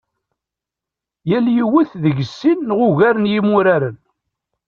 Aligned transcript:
Tal 1.29 1.45
yiwet 1.55 1.91
deg-s 2.03 2.31
sin 2.39 2.59
neɣ 2.67 2.79
ugar 2.87 3.15
n 3.19 3.29
yimuraren. 3.31 3.97